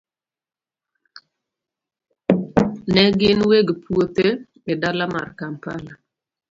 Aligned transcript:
Ne 2.93 3.03
gin 3.19 3.39
weg 3.49 3.67
puothe 3.83 4.27
e 4.71 4.73
dala 4.81 5.05
mar 5.13 5.27
Kampala. 5.39 5.93